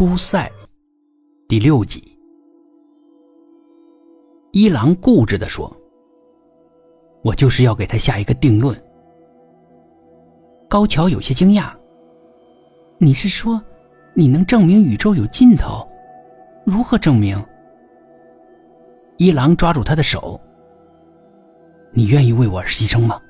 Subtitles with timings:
[0.00, 0.50] 出塞，
[1.46, 2.02] 第六集。
[4.50, 5.70] 一郎固执的说
[7.22, 8.74] ：“我就是要给他下一个定论。”
[10.70, 11.70] 高桥有些惊讶
[12.96, 13.62] ：“你是说，
[14.14, 15.86] 你能证明宇宙有尽头？
[16.64, 17.38] 如何证明？”
[19.18, 20.40] 一郎抓住他的手
[21.92, 23.20] ：“你愿意为我而牺牲吗？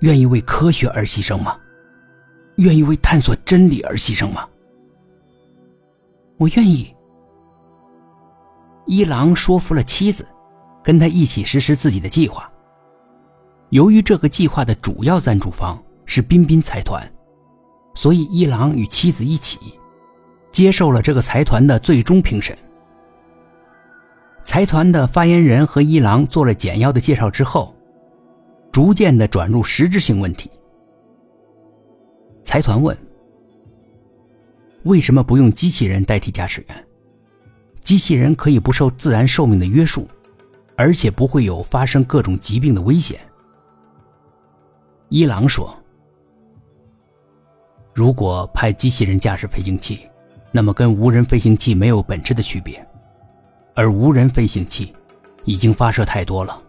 [0.00, 1.56] 愿意为科学而牺牲吗？
[2.56, 4.44] 愿意为探索真理而牺牲吗？”
[6.38, 6.94] 我愿意。
[8.84, 10.26] 一郎说服了妻子，
[10.82, 12.50] 跟他一起实施自己的计划。
[13.70, 17.02] 由于这个计划的主要赞助方是彬彬财团，
[17.94, 19.58] 所以一郎与妻子一起
[20.52, 22.56] 接受了这个财团的最终评审。
[24.44, 27.74] 财团的发言人和一郎做了简要的介绍之后，
[28.70, 30.50] 逐渐的转入实质性问题。
[32.44, 32.96] 财团问。
[34.86, 36.86] 为什么不用机器人代替驾驶员？
[37.82, 40.06] 机器人可以不受自然寿命的约束，
[40.76, 43.18] 而且不会有发生各种疾病的危险。
[45.08, 45.76] 一郎说
[47.92, 50.08] ：“如果派机器人驾驶飞行器，
[50.52, 52.84] 那么跟无人飞行器没有本质的区别，
[53.74, 54.94] 而无人飞行器
[55.44, 56.62] 已经发射太多了。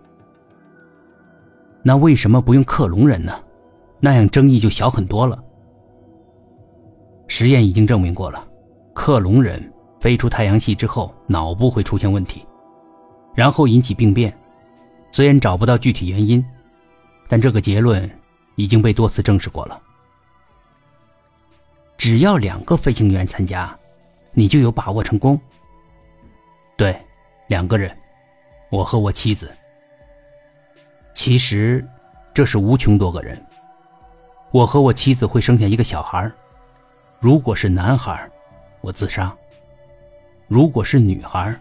[1.84, 3.40] 那为什么不用克隆人呢？
[4.00, 5.38] 那样争议就小很多了。”
[7.38, 8.48] 实验已经证明过了，
[8.96, 12.44] 克隆人飞出太阳系之后，脑部会出现问题，
[13.36, 14.36] 然后引起病变。
[15.12, 16.44] 虽然找不到具体原因，
[17.28, 18.10] 但这个结论
[18.56, 19.80] 已经被多次证实过了。
[21.96, 23.78] 只要两个飞行员参加，
[24.34, 25.40] 你就有把握成功。
[26.76, 27.00] 对，
[27.50, 27.96] 两个人，
[28.72, 29.52] 我和我妻子。
[31.14, 31.88] 其实，
[32.34, 33.40] 这是无穷多个人。
[34.50, 36.32] 我和我妻子会生下一个小孩
[37.20, 38.30] 如果是男孩，
[38.82, 39.36] 我自杀；
[40.48, 41.60] 如果是女孩，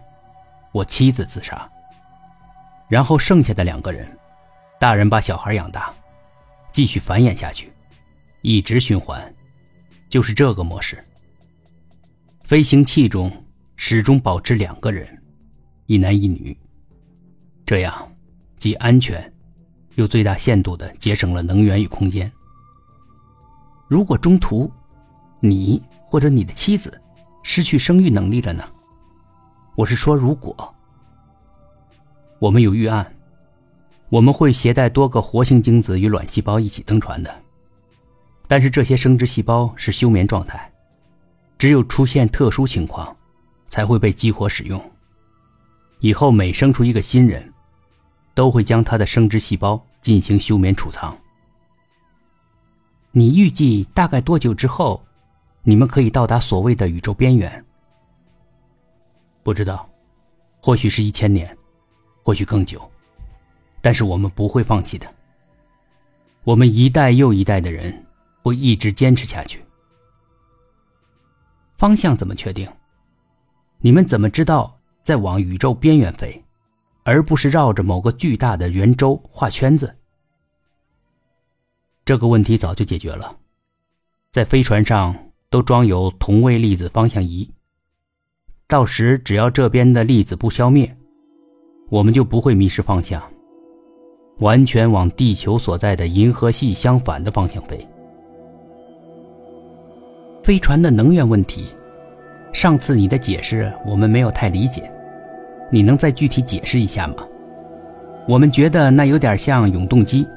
[0.71, 1.67] 我妻子自杀。
[2.87, 4.07] 然后剩下的两个人，
[4.79, 5.91] 大人把小孩养大，
[6.71, 7.73] 继续繁衍下去，
[8.41, 9.33] 一直循环，
[10.07, 11.03] 就是这个模式。
[12.43, 13.31] 飞行器中
[13.75, 15.05] 始终保持两个人，
[15.87, 16.57] 一男一女，
[17.65, 18.09] 这样
[18.57, 19.33] 既安全，
[19.95, 22.31] 又最大限度的节省了能源与空间。
[23.87, 24.71] 如果中途，
[25.39, 26.99] 你或者你的妻子
[27.43, 28.63] 失去生育能力了呢？
[29.75, 30.73] 我是说，如果
[32.39, 33.15] 我们有预案，
[34.09, 37.33] 我们会携带多个活性精子与卵细胞一起登船的。
[38.47, 40.71] 但是这些生殖细胞是休眠状态，
[41.57, 43.15] 只有出现特殊情况
[43.69, 44.83] 才会被激活使用。
[45.99, 47.53] 以后每生出一个新人，
[48.33, 51.15] 都会将他的生殖细胞进行休眠储藏。
[53.11, 55.03] 你预计大概多久之后？
[55.63, 57.65] 你们可以到达所谓的宇宙边缘，
[59.43, 59.89] 不知道，
[60.61, 61.57] 或许是一千年，
[62.23, 62.89] 或许更久，
[63.81, 65.05] 但是我们不会放弃的。
[66.43, 68.05] 我们一代又一代的人
[68.41, 69.61] 会一直坚持下去。
[71.77, 72.71] 方向怎么确定？
[73.79, 76.43] 你们怎么知道在往宇宙边缘飞，
[77.03, 79.93] 而不是绕着某个巨大的圆周画圈子？
[82.05, 83.37] 这个问题早就解决了，
[84.31, 85.26] 在飞船上。
[85.49, 87.49] 都装有同位粒子方向仪，
[88.67, 90.93] 到时只要这边的粒子不消灭，
[91.89, 93.21] 我们就不会迷失方向，
[94.39, 97.87] 完全往地球所在的银河系相反的方向飞。
[100.43, 101.67] 飞船的能源问题，
[102.51, 104.91] 上次你的解释我们没有太理解，
[105.71, 107.15] 你能再具体解释一下吗？
[108.27, 110.27] 我们觉得那有点像永动机，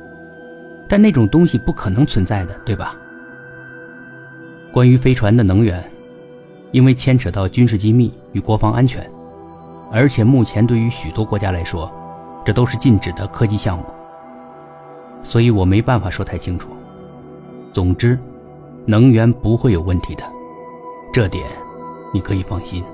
[0.88, 2.96] 但那种东西不可能存在的，对吧？
[4.72, 5.82] 关于飞船的能源，
[6.70, 9.04] 因为牵扯到军事机密与国防安全，
[9.90, 11.90] 而且目前对于许多国家来说，
[12.44, 13.84] 这都是禁止的科技项目，
[15.24, 16.68] 所以我没办法说太清楚。
[17.72, 18.18] 总之，
[18.86, 20.24] 能源不会有问题的，
[21.12, 21.44] 这点
[22.14, 22.84] 你可以放心。